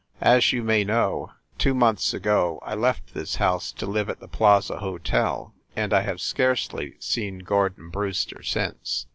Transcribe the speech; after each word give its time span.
As 0.23 0.51
you 0.51 0.63
may 0.63 0.83
know, 0.83 1.31
two 1.59 1.75
months 1.75 2.11
ago 2.11 2.57
I 2.63 2.73
left 2.73 3.13
this 3.13 3.35
house 3.35 3.71
to 3.73 3.85
live 3.85 4.09
at 4.09 4.19
the 4.19 4.27
Plaza 4.27 4.77
Hotel, 4.79 5.53
and 5.75 5.93
I 5.93 6.01
have 6.01 6.19
scarcely 6.19 6.95
seen 6.99 7.37
Gordon 7.37 7.89
Brewster 7.91 8.41
since." 8.41 9.05